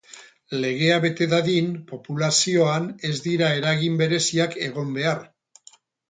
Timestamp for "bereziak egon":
3.99-4.97